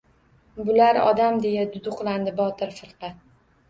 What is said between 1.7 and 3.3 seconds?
duduqlandi Botir firqa.